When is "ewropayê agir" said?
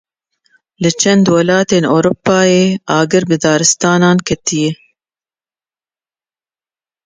1.95-3.23